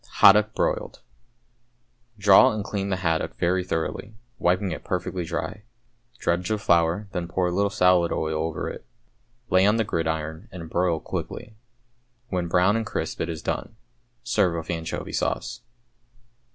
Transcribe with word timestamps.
=Haddock, 0.13 0.55
Broiled.= 0.55 1.01
Draw 2.17 2.53
and 2.53 2.63
clean 2.63 2.89
the 2.89 2.95
haddock 3.05 3.37
very 3.37 3.63
thoroughly, 3.63 4.15
wiping 4.39 4.71
it 4.71 4.83
perfectly 4.83 5.23
dry. 5.23 5.61
Dredge 6.17 6.49
with 6.49 6.59
flour, 6.61 7.07
then 7.11 7.27
pour 7.27 7.45
a 7.45 7.51
little 7.51 7.69
salad 7.69 8.11
oil 8.11 8.41
over 8.43 8.67
it. 8.67 8.83
Lay 9.51 9.63
on 9.63 9.75
the 9.77 9.83
gridiron 9.83 10.49
and 10.51 10.71
broil 10.71 10.99
quickly. 10.99 11.55
When 12.29 12.47
brown 12.47 12.75
and 12.77 12.83
crisp 12.83 13.21
it 13.21 13.29
is 13.29 13.43
done. 13.43 13.75
Serve 14.23 14.55
with 14.55 14.71
anchovy 14.71 15.13
sauce. 15.13 15.61